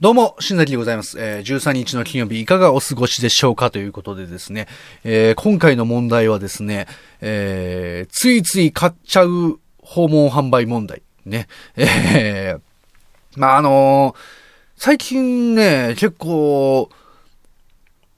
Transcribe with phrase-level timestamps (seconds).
[0.00, 1.18] どうも、新崎でございます。
[1.18, 4.68] えー、13日の金曜日、いかがお過ごしでしょうかということでですね、
[5.02, 6.86] えー、今回の問題はですね、
[7.20, 11.02] えー、ついつい買っちゃう訪問販売問題。
[11.26, 11.48] ね。
[11.74, 12.60] えー、
[13.40, 14.20] まあ、あのー
[14.76, 16.90] 最近ね、結構、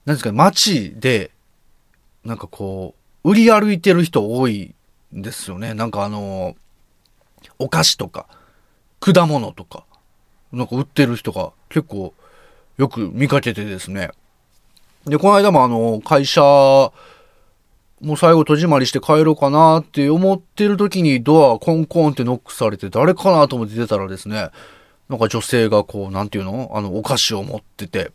[0.05, 1.31] なんですか、街で、
[2.23, 2.93] なんかこ
[3.23, 4.75] う、売り歩いてる人多い
[5.15, 5.73] んですよね。
[5.73, 8.27] なんかあのーお菓子とか、
[8.99, 9.83] 果物とか、
[10.51, 12.13] なんか売ってる人が結構
[12.77, 14.11] よく見かけてですね。
[15.05, 16.93] で、この間もあの、会社、も
[18.13, 24.49] う最後戸締まりして帰ろうかなって思ってる時にドアコンコンってノックされて誰かなと思って出たらですね、
[25.07, 26.71] なんか女性がこう、なんていうの？
[26.73, 28.11] あの、お菓子を持ってて、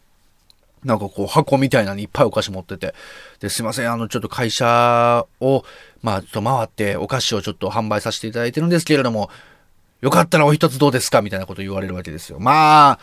[0.84, 2.94] なんかこう箱みたいなのにいっぱいお菓子持ってて、
[3.40, 5.64] で、すいません、あの、ちょっと会社を、
[6.02, 9.30] まあ、ちょっと回ってお菓子をちょっと販売させていただいてるんですけれども、
[10.00, 11.22] よかったらお一つどうですか？
[11.22, 12.38] みたいなこと言われるわけですよ。
[12.38, 12.98] まあ、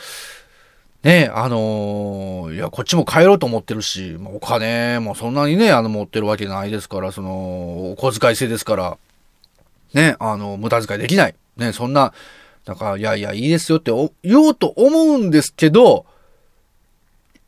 [1.04, 8.98] ねあのーいや、こっちも帰ろうと思ってるし、まあお金もそんなにね、あの、持ってるわけないですから、その、お小遣い制ですから、
[9.94, 11.36] ね、あの、無駄遣いできない。
[11.58, 12.14] ね、そんな、
[12.66, 13.92] なんか、いやいや、いいですよって
[14.24, 16.06] 言おうと思うんですけど、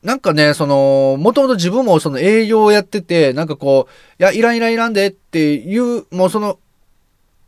[0.03, 6.59] なんかね、その、もともと自分もその営業をやってて、なんかこう、いや、いらんいらんいらんでっていう、もうその、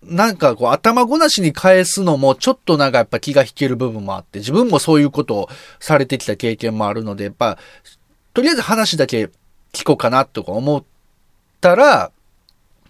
[0.08, 7.58] なんかこう頭ごなしに返すのもちょっとなんかやっぱ気が引ける部分もあって、自分もそういうことをされてきた経験もあるので、やっぱ、
[8.34, 9.30] とりあえず話だけ
[9.74, 10.84] 聞こうかなとか思っ
[11.62, 12.12] たら、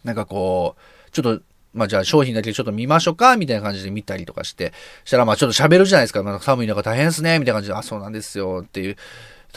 [0.04, 1.42] なんかこう、ちょっと、
[1.74, 4.74] まあじゃあ商品だけちょっと見ましょうかみたいな感じで見たりとかして、
[5.04, 6.24] したらまあちょっと喋るじゃないですか。
[6.24, 8.98] なんか寒い中大変ですねみたいな感じで、あ、そうなんですよっていう。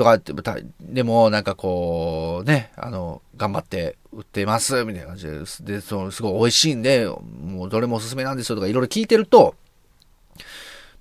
[0.01, 9.55] とかって、たでも、なんかこう、ね、あの、頑張って売ってます、みたいな感じで、で、その、すごい美味しいんで、もうどれもおすすめなんですよとかいろいろ聞いてると、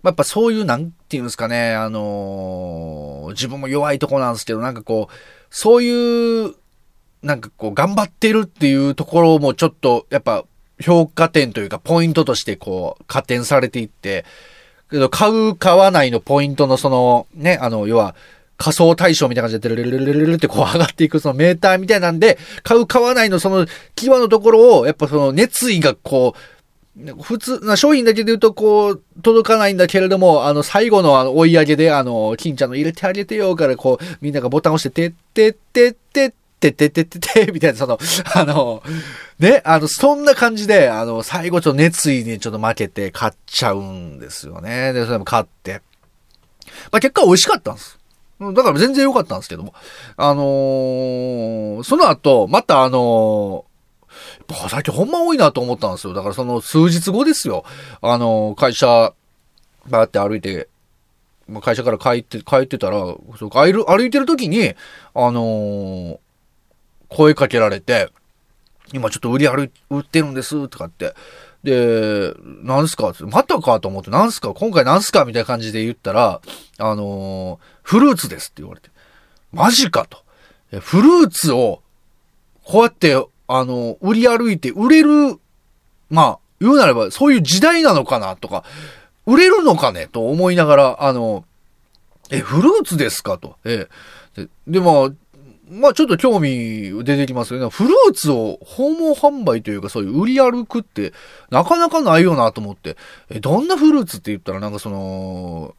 [0.03, 5.13] まあやっぱそういう、なんていうんですかね、あの自分も弱いとこなんですけど、なんかこう、
[5.49, 6.55] そういう、
[7.23, 10.43] なんかこう、頑張ってるっていうところもちょっと、やっぱ、
[10.81, 14.25] 評価点というか、ポイントとしてこう、加点されていって、
[14.89, 18.15] けど、買う、買わないのポイントのその、ね、あの、要は、
[18.59, 23.65] 仮想対象みたいな感じで、ルルルルルルルってこう上がっていくそのメーターみたいなんで、買う買わないのその
[23.95, 37.97] 際のところを、やっぱその熱意がこう、普通な商品だけで言うとこう、届かないんだけれども、あの、最後のあの追い上げで、あの、金ちゃんの入れてあげてよからこう、みんながボタン押して、てってってってて、ててててて、みたいな、その、
[38.35, 38.83] あの、
[39.39, 44.91] ね、あの、そんな感じで、あの、最後ちょっと熱意にちょっと負けて買っちゃうんですよね。
[44.91, 45.81] で、それも買って。
[46.91, 47.98] まあ、結果美味しかったんです。
[48.39, 49.73] だから全然良かったんですけども。
[50.15, 53.69] あのーその後、またあのー
[54.49, 56.13] やっぱ最近ほんま多いなと思ったんですよ。
[56.13, 57.63] だからその数日後ですよ。
[58.01, 59.13] あのー会社、
[59.89, 60.67] バーって歩いて、
[61.47, 62.97] ま会社から帰って、帰ってたら、
[63.37, 64.73] そう歩いる歩いてる時に、
[65.13, 66.19] あのー
[67.09, 68.09] 声かけられて、
[68.93, 71.13] 今ちょっと売り歩、売ってるんです、とかって。
[71.63, 72.33] で、
[72.63, 73.09] なんすか？
[73.09, 74.53] ってまたかと思って、なんすか？
[74.53, 75.25] 今回なんすか？
[75.25, 76.41] みたいな感じで言ったら、
[76.77, 78.89] あのーフルーツですって言われて。
[79.51, 80.19] マジかと。
[80.79, 81.81] フルーツを、
[82.63, 83.15] こうやって、
[83.47, 85.39] あの、売り歩いて売れる、
[86.09, 88.63] まあ、言うなれば、そういう時代なのかなとか、
[89.25, 90.07] 売れるのかね？
[90.07, 91.45] と思いながら、あの、
[92.29, 93.39] え、フルーツですか？
[93.39, 93.55] と。
[93.65, 93.87] え
[94.37, 94.43] え。
[94.43, 95.09] で、でまあ、
[95.69, 97.69] まあちょっと興味出てきますよね。
[97.69, 101.13] フルーツを訪問販売というかそういう売り歩くって
[101.51, 102.97] なかなかないよなと思って。
[103.29, 105.75] え、どんなフルーツって言ったらなんかその、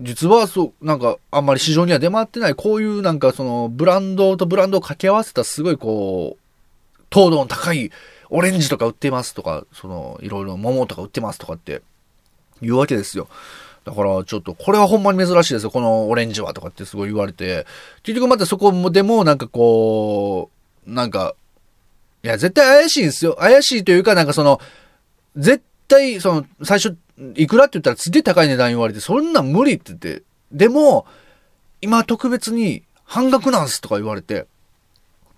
[0.00, 7.90] 実はそう、なんかあんまり市場には出回ってないこういうなんかそのブランドとブランドを掛け合わせたすごいこう、糖度の高い
[8.28, 11.82] オレンジとか売ってますとか、そのいろいろ桃とか売ってますとかって
[12.60, 13.28] 言うわけですよ。
[13.84, 15.70] だから、ちょっと、これはほんまに珍しいですよ。
[15.70, 17.66] このオレンジはとかってすごい言われて。
[18.02, 20.50] 結局またそこでも、なんかこ
[20.86, 21.34] う、なんか、
[22.22, 23.36] いや、絶対怪しいんですよ。
[23.40, 24.60] 怪しいというか、なんかその、
[25.36, 26.96] 絶対、その、最初、
[27.34, 30.22] いくらって言ったらすげえ高い値段言われて、そんなん無理って言って。
[30.52, 31.06] でも、
[31.80, 34.46] 今特別に半額なんすとか言われて。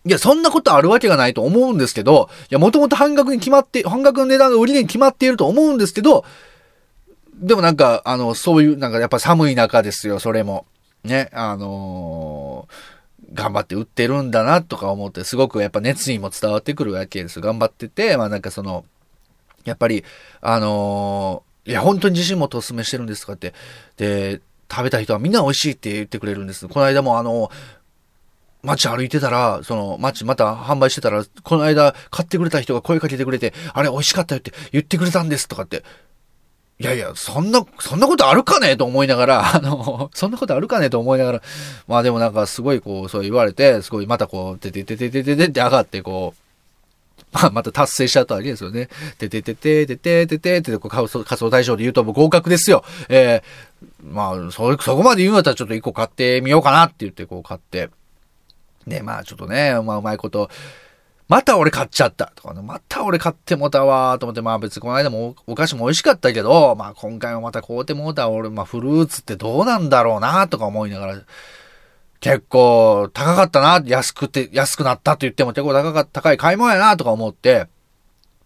[0.04, 6.24] いや、そんなことあるわけがないと思うんですけど、いや、もともと半額に決まって、半額の値段が売りに決まっていると思うんですけど、
[7.42, 10.64] でもなんか、あの、そういう、なんかやっぱ寒い中ですよ、それも。
[11.04, 13.02] ね、あのー
[13.34, 17.40] 頑張って売ってるんだなとか思って、すごくやっぱ熱意も伝わってくるわけです。
[17.40, 18.84] 頑張ってて、まあなんかその、
[19.64, 20.04] やっぱり、
[20.42, 23.54] あのーいや、本当に自信持ってお勧めしてるんですとかって、
[23.96, 26.68] で、食べた人はみんな美味しいって言ってくれるんです。
[26.68, 27.50] この間もあの、
[28.62, 35.84] 街歩いてたら、その、街また販売してたら、この間買ってくれた人が声かけてくれて、あれ美味しかったよって言ってくれたんですとかって、
[36.82, 41.42] いやいや、そんな、そんなことあるかねと思いながら、 あの、そんなことあるかねと思いながら、
[41.86, 46.42] まあでもなんかすごいこう、そう言われて、すごいまたこう、てててててててって上がってこう、
[47.32, 48.88] まあ、また達成しちゃったわけですよね。
[49.18, 52.84] てててててててててこう仮想仮想大賞で言うともう合格ですよ。
[53.08, 57.88] えー、まあ、そ、そこまで言うんだったらちょっと一個買ってみようかなって言ってこう買って。
[58.86, 60.50] で、まあちょっとね、まあうまいこと、
[61.32, 71.22] また俺買っちゃったとかね、また俺買ってもたわーと思って、まあ別にこの間もお菓子も美味しかったけど、まあ今回もまた買うてもうた俺、まあフルーツってどうなんだろうなとか思いながら、
[72.20, 77.66] 結構高かったな、安くて、安くなったと言っても結構高かった、高い買い物やなとか思って、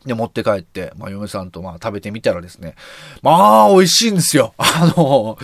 [0.04, 2.76] で、持って帰って、まあ嫁さんとまあ食べてみたらですね、
[3.20, 4.54] まあ美味しいんですよ。
[4.58, 5.38] あの、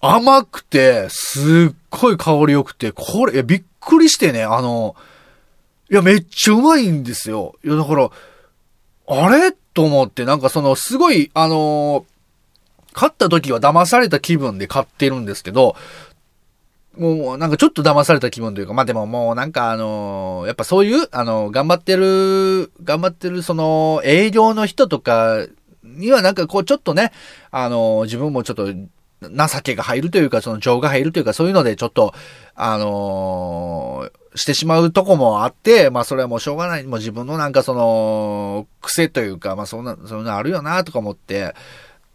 [0.00, 4.94] 甘くて、すっごい香り良くて、これ、びっくりしてね、あの、
[5.90, 7.54] いや、めっちゃうまいんですよ。
[7.64, 8.10] いや、だから、
[9.06, 9.52] あれ？
[9.52, 12.04] と思って、なんかその、すごい、あのー、
[12.92, 15.76] 買った時は騙された気分で買ってるんですけど、
[16.96, 25.46] もうなんかちょっと騙された気分というか、まあでももうなんかあのー、やっぱそういう、あのー、頑張ってる、頑張ってるその営業の人とか
[25.84, 27.12] にはなんかこうちょっとね、
[27.52, 28.88] あのー、自分もちょっと情
[29.62, 32.12] けが入るというか、その情が入るというか、そういうのでちょっと、
[32.56, 36.84] あのしてしまうとこもあって、まあそれはもうしょうがない。
[36.84, 41.54] もう自分のなんかその、癖というか、まあそんな、そういうのあるよなとか思って、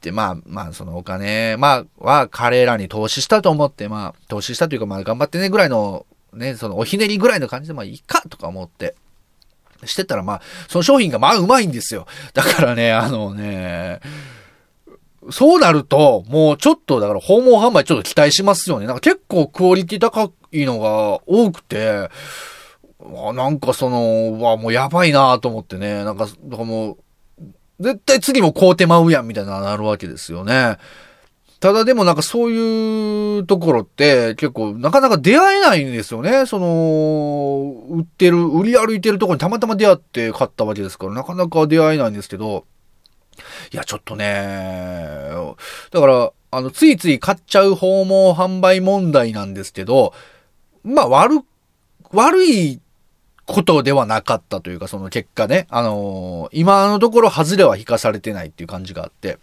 [0.01, 8.95] で、まあ、まあそのお金、まあ、は彼らに投資したと思って、まあ、投資したというか、まあ頑張ってねぐらいの、ね、そのおひねりぐらいの感じで、まあいいかとか思って、
[9.85, 12.07] してたらまあ、その商品がまあうまいんですよ。
[12.33, 13.99] だからね、あのね、
[15.29, 18.87] そうなると、もうちょっと、だから訪問販売ちょっと期待しますよね。
[18.87, 22.09] なんか結構クオリティ高いのが多くて、
[23.33, 26.03] なんかその、わ、もうやばいなと思ってね。
[26.03, 26.97] なんか、だかもう、
[27.79, 30.77] 絶対次も買うてまうやんみたいななるわけですよね。
[31.59, 36.45] ただでもなんかそういうところって結構なかなか出会えないんですよね。
[36.45, 42.65] その、売ってる、売り歩いてるところにたまたま出会って買ったわけですから、なかなか出会えないんですけど、
[43.71, 45.29] いや、ちょっとね、
[45.91, 50.13] だから、あの、ついつい買っちゃう訪問販売問題なんですけど、
[50.83, 51.41] まあ、悪、
[52.11, 52.79] 悪い
[53.45, 59.37] ことではなかったというか、その結果ね、あのー、今のところ外れは引かされてないっていう感じがあって、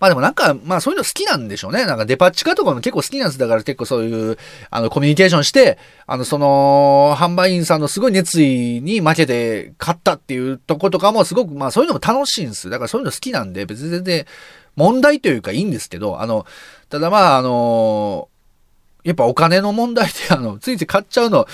[0.00, 1.86] まあでもなんか、まあそういうの好きなんでしょうね。
[1.86, 3.38] なんかデパ地下とかも結構好きなんです。
[3.38, 4.38] だから結構そういう、
[4.70, 12.70] あの、コミュニケーションして、あの、その、販売員さんのすごい熱意に負けて買ったっていうとことかもすごく、まあそういうのも楽しいんです。
[12.70, 14.26] だからそういうの好きなんで、別に全然
[14.76, 16.46] 問題というかいいんですけど、あの、
[16.88, 18.28] ただまああの
[19.06, 21.46] やっぱお金の問題で、あの、 ついつい買っちゃうの、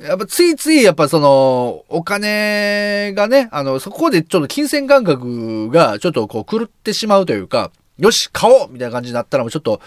[0.00, 9.80] やっぱついついやっぱその、お金がね、あの、そこでちょっと金銭感覚がちょっとこう狂ってしまうというか、よし、買おうみたいな感じになったらもうちょっと、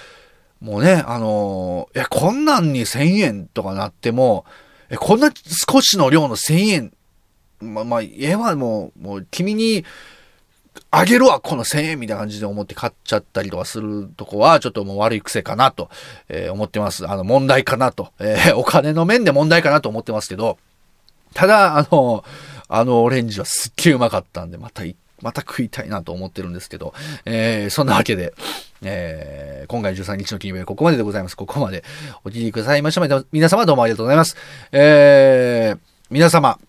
[0.59, 4.43] もうね、あのえ、こんなんに1000円とかなっても、
[4.89, 5.31] え、こんな
[5.71, 6.93] 少しの量の1000円、
[7.61, 9.85] ま、まあ、えはもう、もう君に、
[10.91, 15.89] あげるわ、この1000円みたいな感じで思って買っちゃったりとかするとこは、ちょっともう悪い癖かなと、
[16.29, 17.07] えー、思ってます。
[17.09, 20.57] あの、問題かなと、えー、 お金の面で問題かなと思ってますけど、
[21.33, 22.23] ただ、あの、
[22.67, 24.83] あのオレンジはすっげえうまかったんで、また、
[25.21, 26.93] また食いたいなと思ってるんですけど、
[27.25, 28.33] えー、そんなわけで、
[28.81, 31.37] えー、今回13日の金曜日はここまででございます。
[31.37, 31.83] ここまで
[32.23, 33.23] お聞きくださいました。
[33.31, 34.35] 皆様どうもありがとうございます。
[34.71, 36.59] えー、皆様、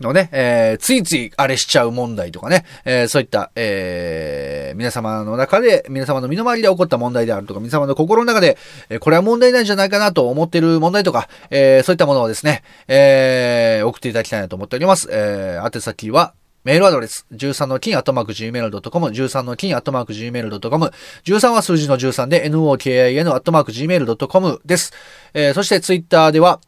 [0.00, 15.08] のね、えー、ついついあれしちゃう問題とかね、えー、そういった、えー、皆様の中で、皆様の身の回りで起こった問題であるとか、皆様の心の中で、えー、これは問題なんじゃないかなと思っている問題とか、えー、そういったものをですね、えー、送っていただきたいなと思っております。
[15.10, 20.92] えー、宛先は、メールアドレス、13の金、アットマーク gmail.com、13の金、アットマーク gmail.com、
[21.24, 24.92] 13は数字の13で、nokin、アットマーク gmail.com です。
[25.34, 26.60] えー、そしてツイッターでは、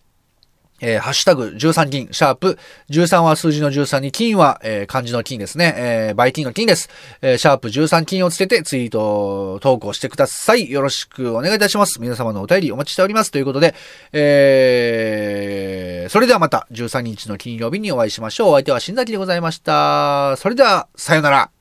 [0.81, 2.59] えー、ハッシュタグ13金、シャープ、
[2.91, 5.75] 13は数字の13に金は、えー、漢字の金ですね。
[5.77, 6.89] えー、倍金の金です。
[7.23, 10.71] えー、シャープ13金をつけてツイート、投稿してください。
[10.71, 12.01] よろしくお願いいたします。
[12.01, 13.31] 皆様のお便りお待ちしております。
[13.31, 13.75] ということで、
[14.13, 18.49] えー、それではまた13日の金曜日にお会いしましょう。
[18.51, 20.37] お相手は新崎でございました。
[20.37, 21.60] それでは、さよなら。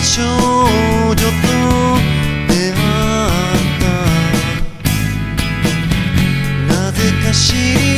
[0.00, 1.22] 少女と
[2.48, 2.76] 出会っ
[3.80, 3.84] た。
[6.74, 7.97] なぜか知り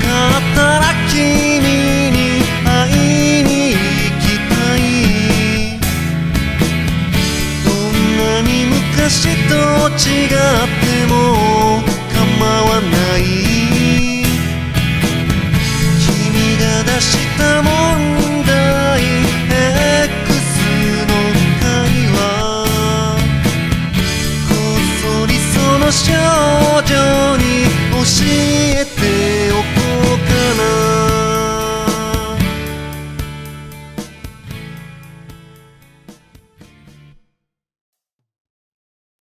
[0.00, 0.06] か
[0.38, 1.20] ったら君
[2.10, 2.18] に
[2.64, 2.70] 会
[3.40, 3.76] いに行
[4.20, 4.80] きたい。
[7.64, 9.52] どんなに昔と
[9.90, 11.51] 違っても